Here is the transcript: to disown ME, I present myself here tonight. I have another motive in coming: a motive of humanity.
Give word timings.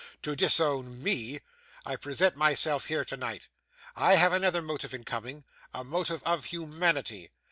to 0.23 0.35
disown 0.35 1.03
ME, 1.03 1.41
I 1.85 1.95
present 1.95 2.35
myself 2.35 2.87
here 2.87 3.05
tonight. 3.05 3.49
I 3.95 4.15
have 4.15 4.33
another 4.33 4.63
motive 4.63 4.95
in 4.95 5.03
coming: 5.03 5.43
a 5.75 5.83
motive 5.83 6.23
of 6.25 6.45
humanity. 6.45 7.29